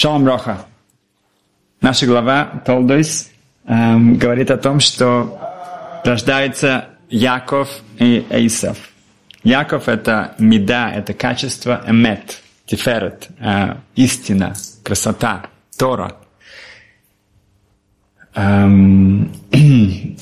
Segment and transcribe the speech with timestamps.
[0.00, 0.64] Шалом Роха.
[1.80, 3.32] Наша глава Толдойс
[3.64, 5.40] эм, говорит о том, что
[6.04, 8.78] рождается Яков и Эйсов.
[9.42, 16.14] Яков– это меда, это качество, эмет, тиферет, э, истина, красота, Тора.
[18.36, 19.32] Эм,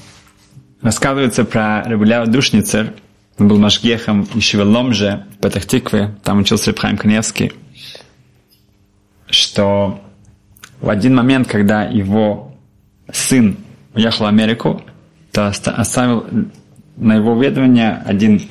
[0.81, 2.95] рассказывается про Рабуляу Душницер,
[3.39, 7.53] он был Машгехом еще в Петахтикве, там учился Рабхайм Каневский–
[9.29, 10.01] что
[10.81, 12.53] в один момент, когда его
[13.13, 13.57] сын
[13.95, 14.83] уехал в Америку,
[15.33, 16.27] то оставил
[16.97, 18.43] на его ведомение один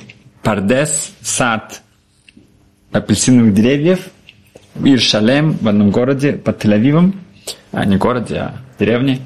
[0.42, 1.82] пардес, сад
[2.92, 4.08] апельсиновых деревьев
[4.74, 7.16] в Иршалем, в одном городе под Тель-Авивом,
[7.72, 9.20] а не городе, а деревне.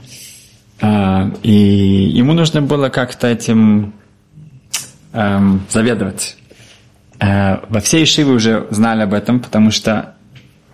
[0.80, 3.92] А, и ему нужно было как-то этим
[5.12, 6.36] эм, заведовать.
[7.18, 10.14] Э, во всей Ишиве уже знали об этом, потому что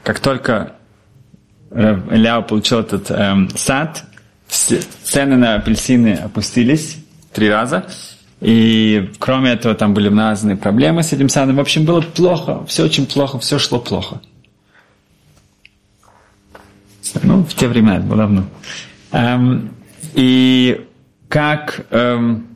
[0.07, 0.75] как только
[1.73, 4.05] Ильяу получил этот эм, сад,
[4.47, 6.99] цены на апельсины опустились
[7.33, 7.87] три раза.
[8.41, 11.57] И кроме этого там были разные проблемы с этим садом.
[11.57, 14.21] В общем, было плохо, все очень плохо, все шло плохо.
[17.25, 18.45] Ну, в те времена, это было давно.
[19.11, 19.75] Эм,
[20.15, 20.87] и
[21.29, 22.47] как, эм,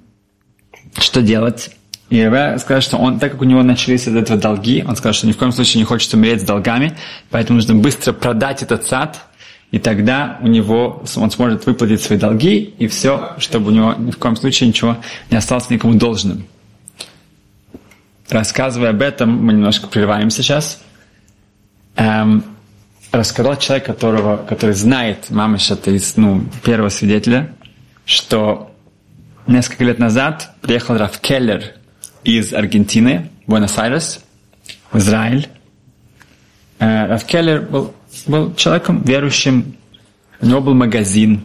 [0.96, 1.76] что делать?
[2.10, 5.14] И Рэбе сказал, что он, так как у него начались из этого долги, он сказал,
[5.14, 6.96] что ни в коем случае не хочет умереть с долгами,
[7.30, 9.20] поэтому нужно быстро продать этот сад,
[9.70, 14.10] и тогда у него, он сможет выплатить свои долги, и все, чтобы у него ни
[14.10, 14.96] в коем случае ничего
[15.30, 16.46] не осталось никому должным.
[18.28, 20.82] Рассказывая об этом, мы немножко прерываем сейчас.
[21.94, 22.44] Эм,
[23.12, 27.54] рассказал человек, которого, который знает, мамыш, это из ну, первого свидетеля,
[28.04, 28.72] что
[29.46, 31.79] несколько лет назад приехал Раф Келлер
[32.24, 34.20] из Аргентины, Буэнос-Айрес,
[34.92, 35.48] в Израиль.
[36.78, 37.94] Э, Раф Келлер был,
[38.26, 39.76] был человеком верующим,
[40.40, 41.44] у него был магазин,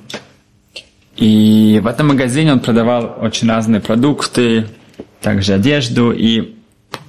[1.16, 4.68] и в этом магазине он продавал очень разные продукты,
[5.22, 6.56] также одежду, и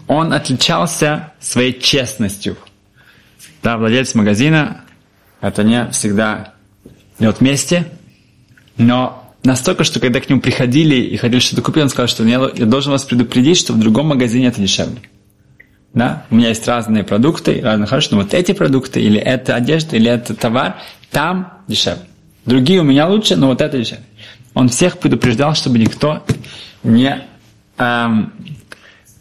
[0.06, 2.56] он отличался своей честностью.
[3.62, 4.82] Да, владелец магазина,
[5.40, 6.54] это не всегда
[7.18, 7.86] идет вместе,
[8.76, 12.50] но Настолько, что когда к нему приходили и хотели что-то купить, он сказал, что я,
[12.56, 14.98] я должен вас предупредить, что в другом магазине это дешевле.
[15.94, 16.26] Да?
[16.30, 20.10] У меня есть разные продукты, разные хорошо, но вот эти продукты, или это одежда, или
[20.10, 20.78] это товар,
[21.12, 22.02] там дешевле.
[22.44, 24.02] Другие у меня лучше, но вот это дешевле.
[24.54, 26.24] Он всех предупреждал, чтобы никто
[26.82, 27.24] не
[27.78, 28.32] эм,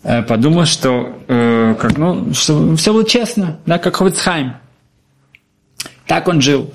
[0.01, 4.55] э, подумал, что, э, как, ну, что все было честно, да, как Ховицхайм.
[6.07, 6.73] Так он жил.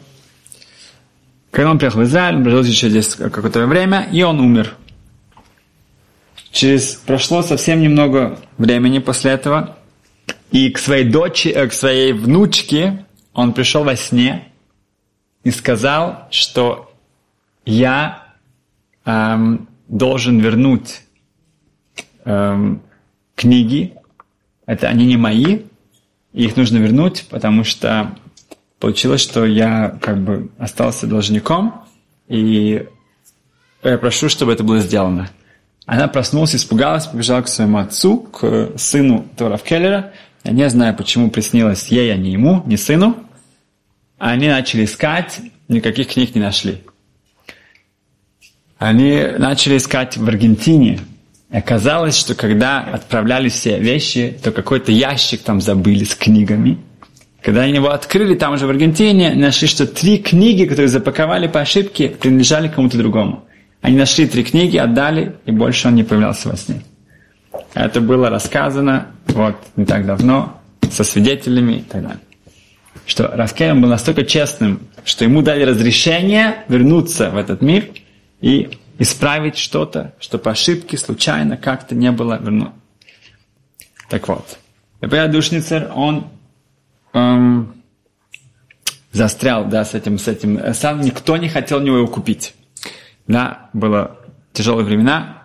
[1.50, 4.76] Когда он приехал в Израиль, он прожил еще здесь какое-то время, и он умер.
[6.52, 9.76] Через прошло совсем немного времени после этого,
[10.50, 14.48] и к своей дочери, э, к своей внучке он пришел во сне
[15.44, 16.92] и сказал, что
[17.64, 18.34] я
[19.04, 21.02] эм, должен вернуть
[22.24, 22.82] эм,
[23.36, 23.94] книги,
[24.66, 25.62] это они не мои,
[26.32, 28.16] их нужно вернуть, потому что
[28.80, 31.84] получилось, что я как бы остался должником,
[32.28, 32.86] и
[33.84, 35.30] я прошу, чтобы это было сделано.
[35.86, 40.12] Она проснулась, испугалась, побежала к своему отцу, к сыну Торов Келлера.
[40.44, 43.16] Я не знаю, почему приснилось ей, а не ему, не сыну.
[44.18, 46.82] Они начали искать, никаких книг не нашли.
[48.78, 51.00] Они начали искать в Аргентине.
[51.50, 56.78] И оказалось, что когда отправляли все вещи, то какой-то ящик там забыли с книгами–
[57.42, 61.60] когда они его открыли там же в Аргентине, нашли, что три книги, которые запаковали по
[61.60, 63.44] ошибке, принадлежали кому-то другому.
[63.80, 66.82] Они нашли три книги, отдали, и больше он не появлялся во сне.
[67.74, 72.20] Это было рассказано вот не так давно со свидетелями и так далее.
[73.06, 77.88] Что Равкелем был настолько честным, что ему дали разрешение вернуться в этот мир
[78.40, 82.72] и исправить что-то, что по ошибке случайно как-то не было вернуто.
[84.10, 84.58] Так вот,
[85.00, 86.26] Рабия Душницер, он
[87.12, 87.74] эм,
[89.12, 90.74] застрял, да, с этим, с этим.
[90.74, 92.54] Сам никто не хотел у него его купить.
[93.26, 94.18] Да, было
[94.52, 95.44] тяжелые времена,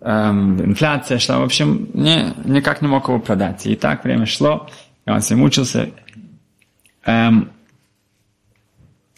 [0.00, 3.66] эм, инфляция шла, в общем, не, никак не мог его продать.
[3.66, 4.68] И так время шло,
[5.06, 5.90] и он все мучился.
[7.04, 7.50] Эм,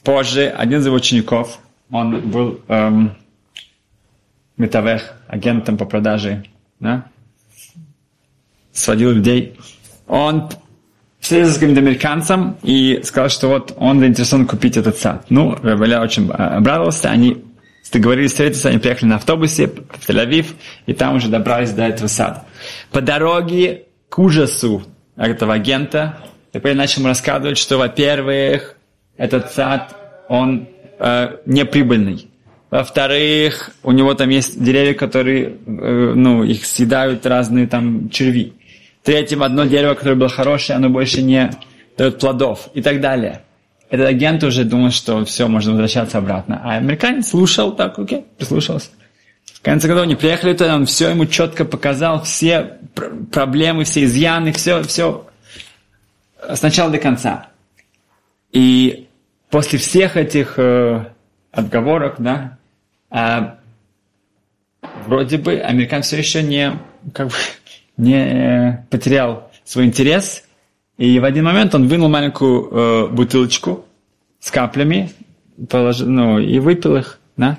[0.03, 1.59] позже один из его учеников,
[1.91, 3.17] он был эм,
[4.57, 6.45] метавех, агентом по продаже,
[6.81, 7.07] да,
[8.73, 9.59] сводил людей.
[10.07, 10.51] Он
[11.25, 15.25] встретился с каким-то американцем и сказал, что вот он заинтересован купить этот сад.
[15.31, 17.43] Ну, Рабеля очень обрадовался, они
[17.91, 20.49] договорились встретиться, они приехали на автобусе в Тель-Авив,
[20.85, 22.45] и там уже добрались до этого сада.
[22.91, 24.85] По дороге к ужасу
[25.17, 26.19] этого агента,
[26.53, 28.77] теперь начал рассказывать, что, во-первых,
[29.17, 29.97] этот сад,
[30.29, 30.69] он
[30.99, 32.29] э, неприбыльный.
[32.71, 38.53] Во-вторых, у него там есть деревья, которые, э, ну, их съедают разные там черви.
[39.05, 41.51] В-третьих, одно дерево, которое было хорошее, оно больше не
[41.99, 43.43] дает плодов и так далее.
[43.91, 46.63] Этот агент уже думал, что все, можно возвращаться обратно.
[46.65, 48.89] А американец слушал, так, окей, прислушался.
[49.45, 54.05] В конце концов, они приехали туда, он все ему четко показал, все пр- проблемы, все
[54.05, 55.27] изъяны, все, все
[56.49, 57.49] с начала до конца.
[58.53, 59.07] И
[59.51, 61.05] после всех этих э,
[61.53, 62.57] отговорок, да,
[63.11, 63.51] э,
[65.07, 66.79] вроде бы американец все еще не,
[67.13, 67.35] как бы,
[67.97, 70.45] не потерял свой интерес,
[70.97, 73.85] и в один момент он вынул маленькую э, бутылочку
[74.39, 75.11] с каплями,
[75.69, 77.59] положил, ну, и выпил их, да.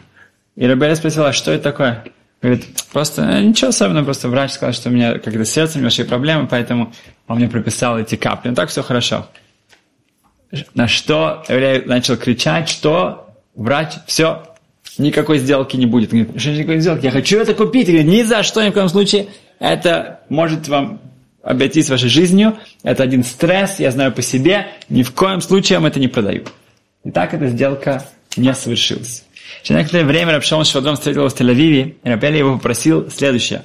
[0.56, 2.06] И Рабеля спросила, что это такое?
[2.42, 6.06] Говорит, просто э, ничего особенного, просто врач сказал, что у меня как-то с сердцем небольшие
[6.06, 6.94] проблемы, поэтому
[7.28, 8.50] он мне прописал эти капли.
[8.50, 9.28] Ну так все хорошо.
[10.74, 14.44] На что Рабеля начал кричать, что врач, все,
[14.98, 16.14] никакой сделки не будет.
[16.14, 17.06] Он говорит, что никакой сделки?
[17.06, 17.90] Я хочу это купить.
[17.90, 19.28] Он говорит, ни за что, ни в коем случае.
[19.60, 21.02] Это может вам
[21.44, 22.58] обойтись вашей жизнью.
[22.84, 24.68] Это один стресс, я знаю по себе.
[24.90, 26.46] Ни в коем случае вам это не продаю.
[27.04, 28.04] И так эта сделка
[28.36, 29.24] не совершилась.
[29.62, 33.64] Через некоторое время Рабшон Швадрон встретил его в Тель-Авиве, и Рабель его попросил следующее,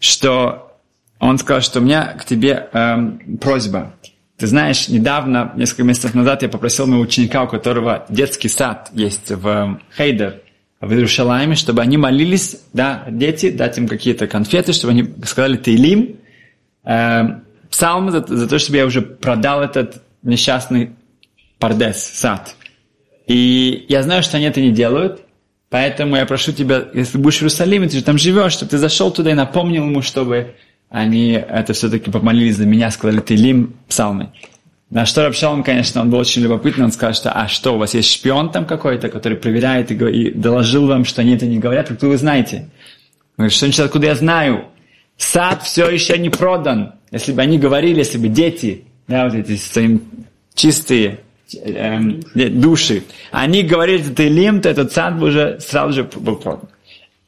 [0.00, 0.78] что
[1.18, 3.94] он сказал, что у меня к тебе эм, просьба.
[4.36, 9.30] Ты знаешь, недавно, несколько месяцев назад, я попросил моего ученика, у которого детский сад есть
[9.30, 10.42] в эм, Хейдер,
[10.80, 16.16] в Иерушалайме, чтобы они молились, да, дети, дать им какие-то конфеты, чтобы они сказали Тейлим,
[16.84, 17.22] э,
[17.70, 20.92] псалмы за, за то, чтобы я уже продал этот несчастный
[21.58, 22.54] пардес, сад.
[23.26, 25.22] И я знаю, что они это не делают,
[25.70, 29.10] поэтому я прошу тебя, если будешь в Иерусалиме, ты же там живешь, чтобы ты зашел
[29.10, 30.54] туда и напомнил ему, чтобы
[30.88, 34.32] они это все-таки помолились за меня, сказали Тейлим, псалмы.
[34.88, 37.94] На что Рабшалом, конечно, он был очень любопытный, он сказал, что а что, у вас
[37.94, 41.90] есть шпион там какой-то, который проверяет и, и доложил вам, что они это не говорят,
[41.90, 42.68] откуда вы знаете?
[43.36, 44.66] Он говорит, что значит, откуда я знаю?
[45.16, 46.94] Сад все еще не продан.
[47.10, 50.02] Если бы они говорили, если бы дети, да, вот эти своим
[50.54, 51.18] чистые
[51.64, 56.68] эм, души, они говорили, это Илим, то этот сад бы уже сразу же был продан.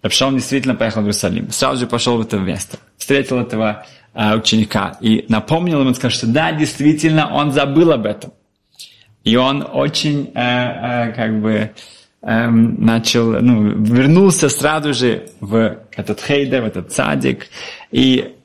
[0.02, 3.84] Рабшалом действительно поехал в Иерусалим, сразу же пошел в это место, встретил этого
[4.14, 8.32] э, ученика и напомнил ему, сказал, что да, действительно, он забыл об этом.
[9.24, 11.70] И он очень, э, э, как бы,
[12.22, 17.48] э, начал, ну, вернулся сразу же в этот хейдер, в этот садик.
[17.90, 18.36] И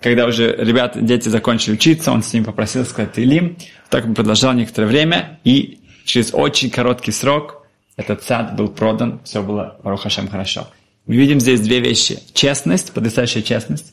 [0.00, 3.56] когда уже ребята, дети закончили учиться, он с ним попросил сказать Илим.
[3.90, 7.57] Так он продолжал некоторое время, и через очень короткий срок
[7.98, 10.68] этот сад был продан, все было, Барухашем, хорошо.
[11.06, 12.18] Мы видим здесь две вещи.
[12.32, 13.92] Честность, потрясающая честность,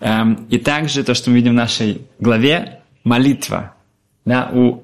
[0.00, 3.74] Эм, и также то, что мы видим в нашей главе, молитва.
[4.24, 4.82] Да, у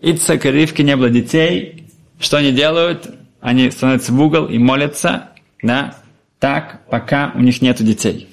[0.00, 1.88] Ицака Ривки не было детей.
[2.18, 3.10] Что они делают?
[3.40, 5.30] Они становятся в угол и молятся,
[5.62, 5.96] да,
[6.38, 8.28] так, пока у них нет детей.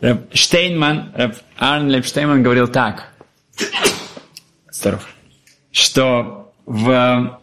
[0.00, 3.12] Раб Штейнман, Раб Арн Штейнман говорил так,
[4.72, 5.08] здоров,
[5.70, 7.40] что в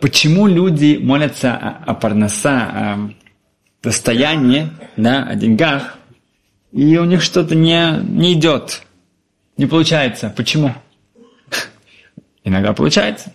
[0.00, 3.10] почему люди молятся о, о парноса, о
[3.82, 5.98] достоянии, да, о деньгах,
[6.72, 8.82] и у них что-то не, не идет,
[9.56, 10.32] не получается.
[10.36, 10.74] Почему?
[12.44, 13.32] Иногда получается.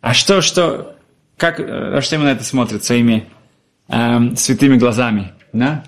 [0.00, 0.96] А что, что,
[1.36, 3.26] как Раштейм на это смотрит своими
[3.88, 5.32] эм, святыми глазами?
[5.52, 5.84] Да?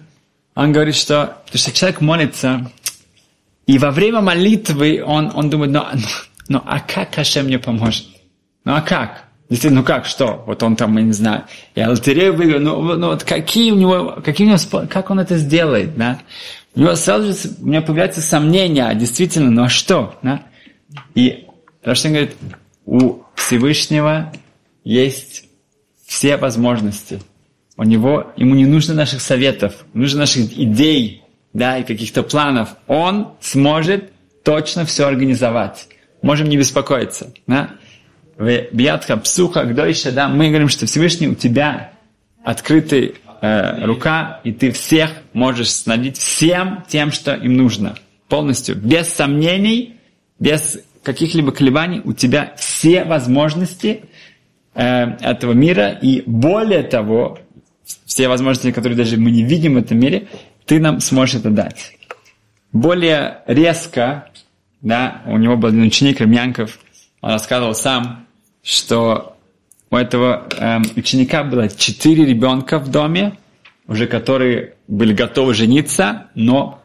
[0.55, 2.71] Он говорит, что, потому что человек молится,
[3.67, 6.09] и во время молитвы он, он думает, ну, ну,
[6.49, 8.07] ну а как Хашем мне поможет?
[8.65, 9.25] Ну а как?
[9.53, 10.43] Действительно, ну как, что?
[10.47, 11.45] Вот он там, я не знаю,
[11.75, 15.37] я лотерею выиграл, ну, ну вот какие у него, какие у него, как он это
[15.37, 16.21] сделает, да?
[16.75, 20.19] у него сразу же у меня появляется сомнение, а действительно, ну а что?
[20.23, 20.45] Да?
[21.15, 21.49] И
[21.85, 22.35] Раштин говорит,
[22.87, 24.33] у Всевышнего
[24.85, 25.45] есть
[26.07, 27.21] все возможности.
[27.77, 32.71] У него, ему не нужно наших советов, нужно наших идей, да, и каких-то планов.
[32.87, 34.13] Он сможет
[34.45, 35.89] точно все организовать.
[36.23, 37.35] Можем не беспокоиться.
[37.47, 37.73] Да?
[38.37, 41.93] В Биятха Псуха, Гдойша, да, мы говорим, что Всевышний у тебя
[42.43, 47.95] открытый э, рука, и ты всех можешь снабдить всем тем, что им нужно.
[48.29, 48.77] Полностью.
[48.77, 49.97] Без сомнений,
[50.39, 52.01] без каких-либо колебаний.
[52.05, 54.05] У тебя все возможности
[54.75, 55.91] э, этого мира.
[55.91, 57.39] И более того,
[58.07, 60.29] все возможности, которые даже мы не видим в этом мире,
[60.67, 61.93] ты нам сможешь это дать.
[62.73, 64.31] Более резко,
[64.81, 66.79] да, у него был один ученик, Ремьянков,
[67.23, 68.27] он рассказывал сам,
[68.63, 69.37] что
[69.91, 73.39] у этого эм, ученика было четыре ребенка в доме,
[73.87, 76.83] уже которые были готовы жениться, но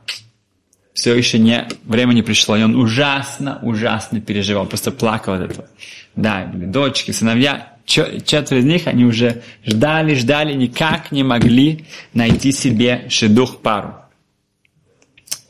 [0.93, 2.55] все еще не, время не пришло.
[2.55, 5.67] И он ужасно, ужасно переживал, просто плакал от этого.
[6.15, 12.51] Да, были дочки, сыновья, четверо из них, они уже ждали, ждали, никак не могли найти
[12.51, 13.95] себе шедух пару.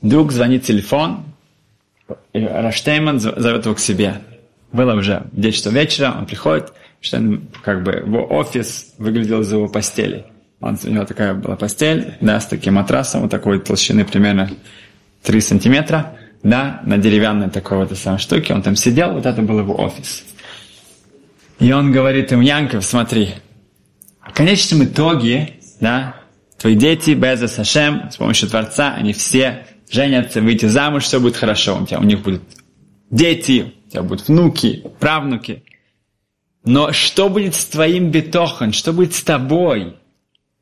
[0.02, 1.26] Вдруг звонит телефон,
[2.34, 4.22] Раштейман зовет его к себе.
[4.72, 7.22] Было уже 10 часов вечера, он приходит, что
[7.64, 10.26] как бы его офис выглядел из его постели.
[10.60, 14.50] Он, у него такая была постель, да, с таким матрасом, вот такой толщины примерно
[15.24, 18.54] 3 сантиметра, да, на деревянной такой вот самой штуке.
[18.54, 20.24] Он там сидел, вот это был его офис.
[21.60, 23.36] И он говорит им, Янков, смотри,
[24.22, 26.16] в конечном итоге, да,
[26.58, 31.82] твои дети, Беза Сашем, с помощью Творца, они все женятся, выйти замуж, все будет хорошо.
[31.82, 32.44] У, тебя, у них будут
[33.10, 35.64] дети, у тебя будут внуки, правнуки.
[36.64, 38.74] Но что будет с твоим бетохан?
[38.74, 39.96] Что будет с тобой?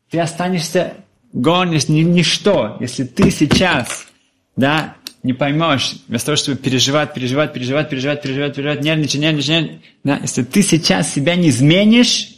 [0.09, 0.93] Ты останешься
[1.35, 4.07] гонишь ни, ничто, если ты сейчас,
[4.55, 9.81] да, не поймешь, вместо того, чтобы переживать, переживать, переживать, переживать, переживать, переживать, нервничать, нервничать, нервничать,
[10.03, 12.35] да, если ты сейчас себя не изменишь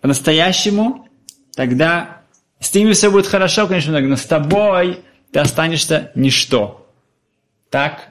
[0.00, 1.08] по-настоящему,
[1.56, 2.22] тогда
[2.60, 5.00] с ними все будет хорошо, конечно, но с тобой
[5.32, 6.88] ты останешься ничто.
[7.70, 8.09] Так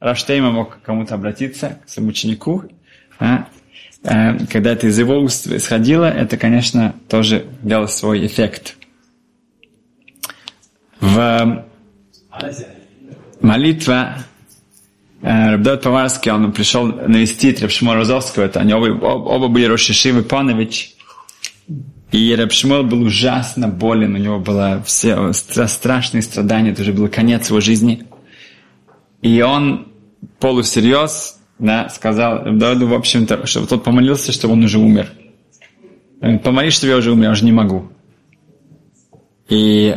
[0.00, 2.64] Раштейма мог кому-то обратиться, к своему ученику.
[3.18, 3.48] А?
[4.02, 8.76] Когда это из его уст исходило, это, конечно, тоже делало свой эффект.
[11.00, 11.64] В
[13.40, 14.18] молитва
[15.20, 20.94] Рабдот Поварский, он пришел навестить Рабшима Розовского, это они оба, оба были Рошишив и Панович.
[22.12, 27.48] И Рабшимол был ужасно болен, у него было все страшные страдания, это уже был конец
[27.48, 28.04] его жизни.
[29.20, 29.87] И он
[30.38, 35.10] полусерьез да, сказал Рабдоду, в общем-то, чтобы тот помолился, чтобы он уже умер.
[36.42, 37.88] Помолись, чтобы я уже умер, я уже не могу.
[39.48, 39.96] И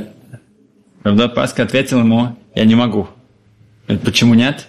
[1.04, 3.08] Рабдот Паска ответил ему, я не могу.
[3.88, 4.68] Говорит, почему нет?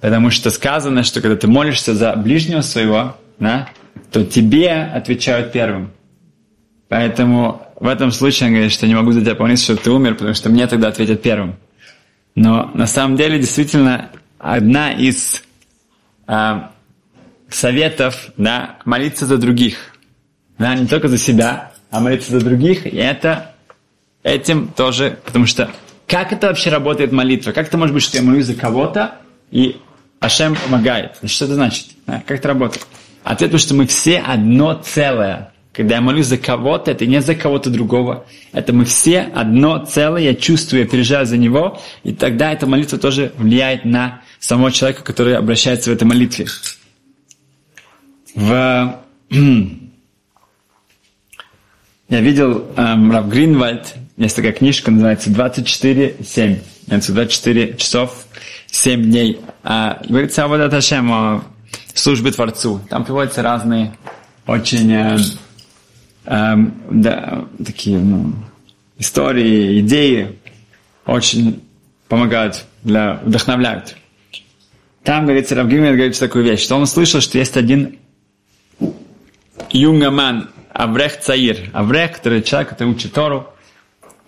[0.00, 3.68] Потому что сказано, что когда ты молишься за ближнего своего, да,
[4.10, 5.92] то тебе отвечают первым.
[6.88, 10.14] Поэтому в этом случае он говорит, что не могу за тебя помнить, что ты умер,
[10.16, 11.56] потому что мне тогда ответят первым.
[12.34, 14.10] Но на самом деле действительно
[14.40, 15.42] одна из
[16.26, 16.60] э,
[17.48, 19.94] советов да, молиться за других.
[20.58, 22.86] Да, не только за себя, а молиться за других.
[22.86, 23.54] И это
[24.22, 25.70] этим тоже, потому что
[26.06, 27.52] как это вообще работает молитва?
[27.52, 29.14] Как это может быть, что я молюсь за кого-то,
[29.50, 29.76] и
[30.18, 31.12] Ашем помогает?
[31.24, 31.86] Что это значит?
[32.06, 32.86] А, как это работает?
[33.22, 35.52] Ответ, потому что мы все одно целое.
[35.72, 38.26] Когда я молюсь за кого-то, это не за кого-то другого.
[38.52, 42.98] Это мы все одно целое, я чувствую, я переживаю за него, и тогда эта молитва
[42.98, 46.46] тоже влияет на самого человека, который обращается в этой молитве.
[48.34, 49.00] В...
[52.08, 56.58] Я видел эм, Рав Гринвальд, есть такая книжка, называется 24-7.
[56.88, 58.26] 24 часов,
[58.66, 59.40] 7 дней.
[59.62, 61.44] А, говорится вот Ташем, о
[61.94, 62.80] службе Творцу.
[62.88, 63.96] Там приводятся разные
[64.50, 65.18] очень э,
[66.24, 66.54] э,
[66.90, 68.34] да, такие ну,
[68.98, 70.38] истории, идеи,
[71.06, 71.62] очень
[72.08, 73.96] помогают, для, вдохновляют.
[75.02, 77.98] Там, говорится, Равгимер говорит такую вещь, что он услышал, что есть один
[79.70, 81.70] юнгаман, Аврех Цаир.
[81.72, 83.46] Аврех, который человек, который учит Тору,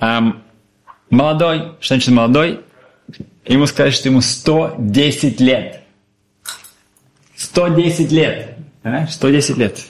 [0.00, 0.42] эм,
[1.10, 2.60] молодой, что значит молодой,
[3.46, 5.82] ему сказали, что ему 110 лет.
[7.36, 8.56] 110 лет.
[8.82, 9.10] Понимаешь?
[9.10, 9.84] 110 лет.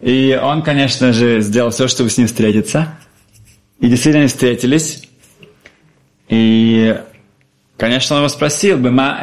[0.00, 2.98] И он, конечно же, сделал все, чтобы с ним встретиться.
[3.80, 5.08] И действительно встретились.
[6.28, 6.98] И,
[7.80, 9.18] конечно, он его спросил бы, ма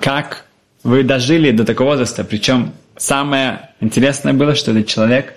[0.00, 0.46] как
[0.82, 2.24] вы дожили до такого возраста.
[2.24, 5.34] Причем самое интересное было, что этот человек,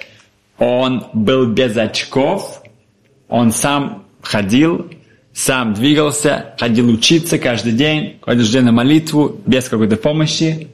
[0.58, 2.64] он был без очков,
[3.28, 4.90] он сам ходил,
[5.34, 10.70] сам двигался, ходил учиться каждый день, каждый день на молитву, без какой-то помощи,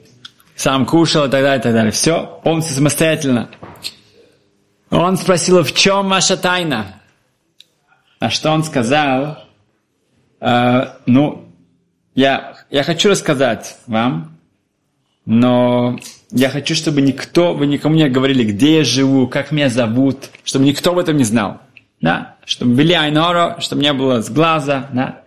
[0.56, 1.92] сам кушал и так далее, и так далее.
[1.92, 3.50] Все полностью самостоятельно.
[4.92, 7.02] Он спросил, в чем ваша тайна?
[8.20, 9.40] На что он сказал,
[10.40, 11.44] э, ну,
[12.16, 14.38] я, я хочу рассказать вам,
[15.26, 16.00] но
[16.32, 20.66] я хочу, чтобы никто, вы никому не говорили, где я живу, как меня зовут, чтобы
[20.66, 21.62] никто об этом не знал
[22.04, 25.22] да, чтобы вели айноро, чтобы не было с глаза, да.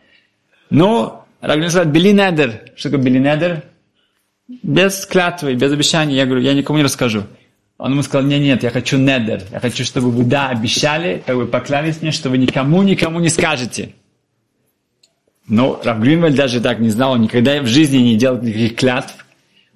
[0.68, 2.60] Ну, Рабин сказал, бели недер.
[2.76, 3.62] Что такое бели недер?
[4.62, 6.14] Без клятвы, без обещаний.
[6.14, 7.24] Я говорю, я никому не расскажу.
[7.78, 9.42] Он ему сказал, нет, нет, я хочу недер.
[9.50, 13.30] Я хочу, чтобы вы, да, обещали, как вы поклялись мне, что вы никому, никому не
[13.30, 13.94] скажете.
[15.48, 19.14] Ну, Рав Гринвель даже так не знал, он никогда в жизни не делал никаких клятв.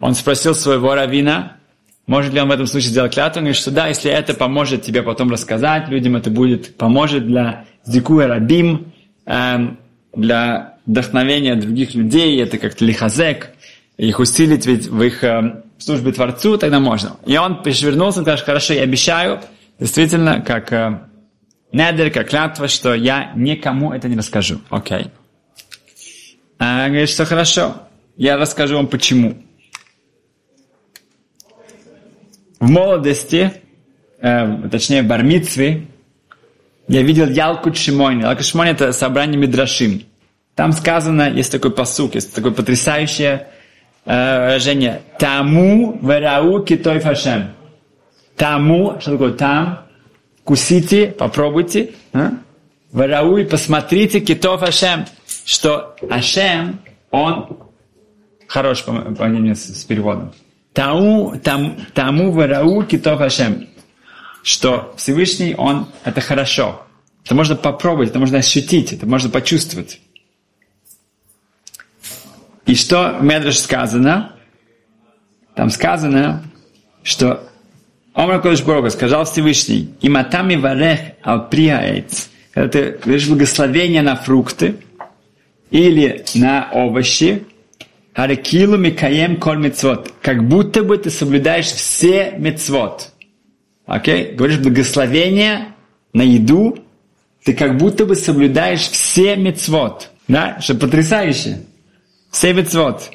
[0.01, 1.57] Он спросил своего равина,
[2.07, 3.39] может ли он в этом случае сделать клятву?
[3.39, 7.67] Он говорит, что да, если это поможет тебе потом рассказать людям, это будет, поможет для
[7.85, 8.93] зикуя рабим,
[9.27, 9.79] эм,
[10.13, 13.51] для вдохновение других людей, это как-то лихазек,
[13.97, 17.17] их усилить ведь в их э, службе Творцу, тогда можно.
[17.27, 19.41] И он перевернулся и сказал, хорошо, я обещаю,
[19.79, 20.99] действительно, как э,
[21.71, 24.61] недер, как клятва, что я никому это не расскажу.
[24.71, 25.03] Окей.
[25.03, 25.11] Okay.
[26.63, 27.75] А говорит, что хорошо,
[28.19, 29.43] я расскажу вам почему.
[32.59, 33.55] В молодости,
[34.21, 35.87] э, точнее в Бармицве,
[36.87, 38.21] я видел Ялку Шимони.
[38.21, 40.03] Ялку Шимони это собрание Мидрашим.
[40.55, 43.47] Там сказано, есть такой посук, есть такое потрясающее
[44.05, 45.01] э, выражение.
[45.19, 47.53] Таму верау китой фашем.
[48.37, 49.87] Таму, что такое там?
[50.45, 51.93] Кусите, попробуйте.
[52.13, 52.33] А?
[52.93, 55.07] Верау и посмотрите китой фашем.
[55.51, 56.81] Что Ашем,
[57.11, 57.59] он
[58.47, 60.33] хорош по, мнению с, с переводом.
[60.73, 63.67] Таму, там, таму верау китой фашем
[64.45, 66.87] что Всевышний, Он– это хорошо.
[67.25, 70.01] Это можно попробовать, это можно ощутить, это можно почувствовать.
[72.67, 74.37] И что в Медреш сказано?
[75.57, 76.45] Там сказано,
[77.03, 77.51] что
[78.15, 84.15] Омар Кодыш Бога сказал Всевышний, и матами варех ал приаэц, когда ты говоришь благословение на
[84.15, 84.77] фрукты
[85.71, 87.45] или на овощи,
[88.15, 93.13] Харекилу микаем коль мецвод, как будто бы ты соблюдаешь все мецвод.
[93.87, 94.25] Окей?
[94.25, 94.35] Okay?
[94.35, 95.69] Говоришь благословение
[96.13, 96.77] на еду,
[97.45, 100.11] ты как будто бы соблюдаешь все мецвод.
[100.29, 100.61] Да?
[100.61, 101.63] Что потрясающе.
[102.31, 103.11] Все мецвод.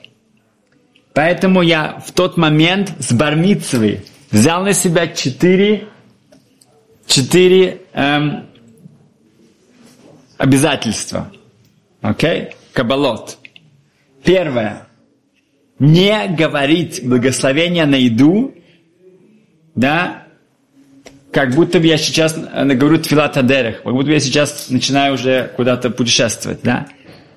[1.13, 5.87] Поэтому я в тот момент с бармицевой взял на себя четыре,
[7.07, 8.47] четыре эм,
[10.37, 11.31] обязательства.
[12.05, 12.49] Окей?
[12.73, 13.37] Кабалот.
[14.23, 14.87] Первое.
[15.79, 18.53] Не говорить благословение на еду,
[19.73, 20.27] да,
[21.31, 25.15] как будто бы я сейчас э, говорю тфилат адерах, как будто бы я сейчас начинаю
[25.15, 26.87] уже куда-то путешествовать, да.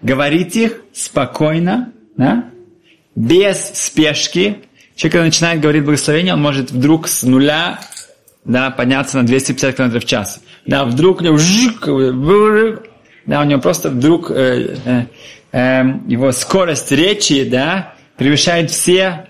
[0.02, 2.44] Говорить их спокойно, да,
[3.16, 4.58] без спешки.
[4.94, 7.80] Человек, когда начинает говорить благословение, он может вдруг с нуля
[8.44, 10.40] да, подняться на 250 км в час.
[10.66, 11.38] Да, вдруг у него
[13.28, 15.04] да, у него просто вдруг э, э,
[15.52, 19.28] э, его скорость речи, да, превышает все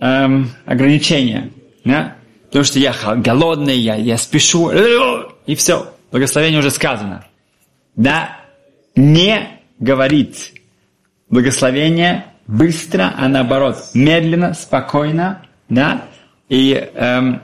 [0.00, 0.26] э,
[0.64, 1.50] ограничения,
[1.84, 2.16] да.
[2.46, 4.70] Потому что я голодный, я, я спешу,
[5.44, 7.26] и все, благословение уже сказано.
[7.96, 8.40] Да,
[8.96, 9.46] не
[9.78, 10.52] говорит.
[11.28, 16.06] Благословение быстро, а наоборот, медленно, спокойно, да,
[16.48, 17.42] и эм,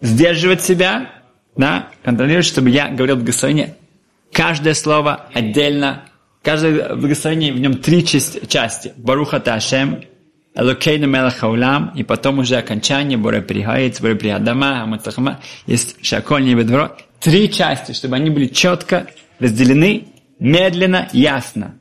[0.00, 1.10] сдерживать себя,
[1.54, 3.74] да, контролировать, чтобы я говорил благословение,
[4.34, 6.04] каждое слово отдельно,
[6.42, 8.92] каждое благословение, в нем три части.
[8.96, 10.02] Баруха Ташем,
[10.54, 16.96] Элокейну Мелах Хаулам, и потом уже окончание, Боре Пригаец, Боре Пригадама, Аматахама, есть Шаколь Небедро.
[17.20, 19.06] Три части, чтобы они были четко
[19.38, 21.76] разделены, медленно, ясно.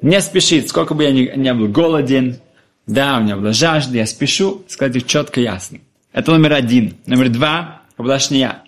[0.00, 2.38] Не спешить, сколько бы я ни, не был голоден,
[2.86, 5.78] да, у меня была жажда, я спешу, сказать их четко, ясно.
[6.12, 6.96] Это номер один.
[7.06, 7.82] Номер два,
[8.30, 8.62] я.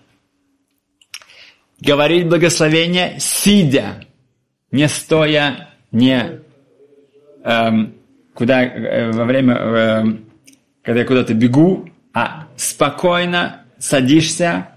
[1.80, 4.04] Говорить благословение, сидя,
[4.70, 6.40] не стоя, не
[7.44, 7.94] эм,
[8.34, 10.04] куда э, во время, э,
[10.82, 14.68] когда я куда-то бегу, а спокойно садишься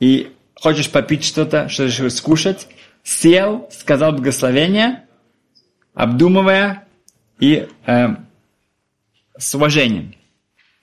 [0.00, 2.68] и хочешь попить что-то, что-то скушать,
[3.02, 5.04] сел, сказал благословение,
[5.94, 6.86] обдумывая
[7.38, 8.08] и э,
[9.36, 10.14] с уважением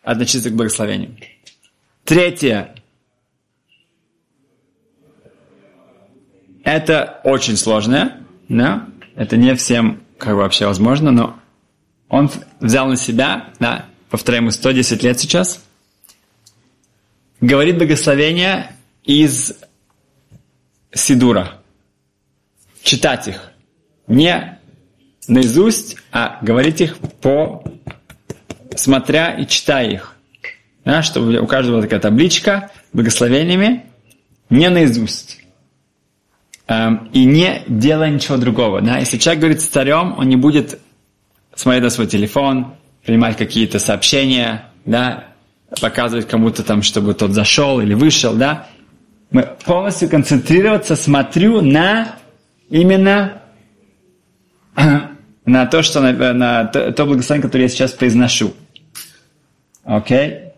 [0.03, 1.15] относиться к благословению.
[2.03, 2.75] Третье.
[6.63, 8.17] Это очень сложное,
[8.47, 8.87] да?
[9.15, 11.39] Это не всем как вообще возможно, но
[12.09, 15.63] он взял на себя, да, повторяем, ему 110 лет сейчас,
[17.39, 19.53] говорит благословение из
[20.91, 21.61] Сидура.
[22.83, 23.51] Читать их.
[24.07, 24.59] Не
[25.27, 27.63] наизусть, а говорить их по
[28.75, 30.15] смотря и читая их.
[30.83, 33.85] Да, чтобы у каждого была такая табличка благословениями,
[34.49, 35.38] не наизусть.
[36.69, 38.79] Эм, и не делая ничего другого.
[38.81, 38.99] Да?
[38.99, 40.79] Если человек говорит с царем, он не будет
[41.55, 45.29] смотреть на свой телефон, принимать какие-то сообщения, да,
[45.81, 48.67] показывать кому-то там, чтобы тот зашел или вышел, да.
[49.31, 52.17] Мы полностью концентрироваться, смотрю на
[52.69, 53.41] именно
[55.45, 58.53] на то, что на, на то, то благословение, которое я сейчас произношу.
[59.83, 60.29] Окей?
[60.29, 60.48] Okay?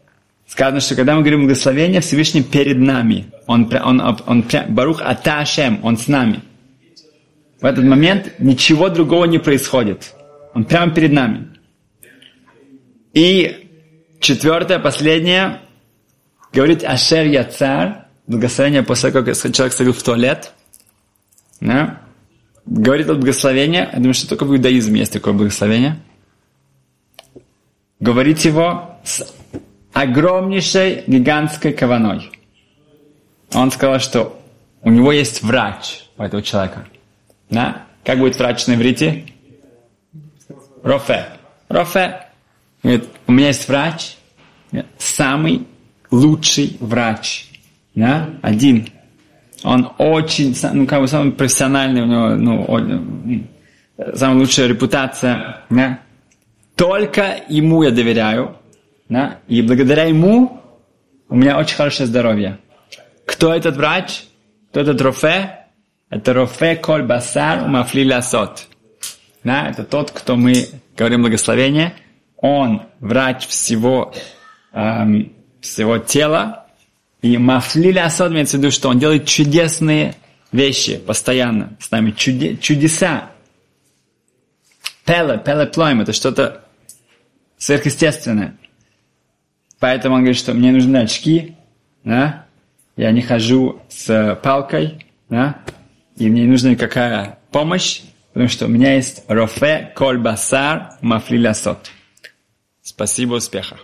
[0.52, 3.32] Сказано, что когда мы говорим благословение, Всевышний перед нами.
[3.48, 6.42] Он, он, он, он Барух Аташем, он с нами.
[7.62, 10.14] В этот момент ничего другого не происходит.
[10.54, 11.48] Он прямо перед нами.
[13.14, 13.70] И
[14.20, 15.62] четвертое, последнее,
[16.52, 20.52] говорит Ашер Яцар, благословение после того, как человек сходил в туалет.
[21.62, 22.02] Да?
[22.66, 25.98] говорит о благословении, я думаю, что только в иудаизме есть такое благословение.
[28.02, 29.34] Говорить его с
[29.94, 32.32] огромнейшей гигантской каваной.
[33.54, 34.42] Он сказал, что
[34.82, 36.86] у него есть врач у этого человека.
[37.50, 37.84] Да?
[38.04, 39.26] Как будет врач на иврите?
[40.84, 41.28] Рофе.
[41.70, 42.28] Рофе.
[42.82, 44.16] Говорит, у меня есть врач,
[44.98, 45.68] самый
[46.10, 47.48] лучший врач.
[47.94, 48.30] Да?
[48.42, 48.88] Один.
[49.64, 53.48] Он очень, ну, как бы самый профессиональный, у него, ну,
[54.16, 55.58] самая лучшая репутация.
[55.70, 56.00] Да?
[56.76, 58.56] Только ему я доверяю.
[59.12, 59.40] Да?
[59.50, 60.62] И благодаря ему
[61.28, 62.60] у меня очень хорошее здоровье.
[63.26, 64.24] Кто этот врач?
[64.70, 65.66] Кто этот рофе?
[66.10, 68.68] Это рофе коль басар мафли лясот.
[69.44, 71.94] Да, это тот, кто мы говорим благословение.
[72.38, 74.14] Он врач всего,
[74.72, 76.68] эм, всего тела.
[77.22, 80.16] И мафли лясот имеется в виду, что он делает чудесные
[80.54, 82.12] вещи постоянно с нами.
[82.12, 83.30] Чуде, чудеса.
[85.04, 86.64] Пеле, пеле плойм, это что-то
[87.58, 88.56] сверхъестественное.
[89.82, 91.56] Поэтому он говорит, что мне нужны очки,
[92.04, 92.46] да?
[92.96, 95.58] я не хожу с палкой, да?
[96.18, 101.52] и мне нужна никакая помощь, потому что у меня есть рофе коль басар мафли
[102.84, 103.78] Спасибо, успеха.